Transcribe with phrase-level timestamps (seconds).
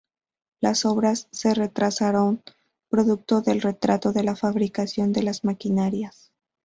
[0.61, 2.41] Las obras se retrasaron
[2.89, 6.31] producto del retraso en la fabricación de las maquinarias.